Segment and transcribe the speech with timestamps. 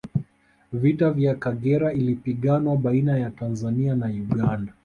[0.73, 4.73] vita ya Kagera ilipiganwa baina ya tanzania na uganda